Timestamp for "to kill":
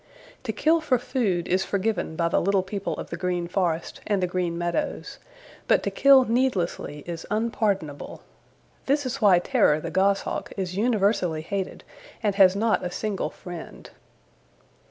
0.45-0.81, 5.83-6.23